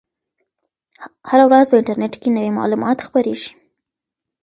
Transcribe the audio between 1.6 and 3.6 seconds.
په انټرنیټ کې نوي معلومات خپریږي.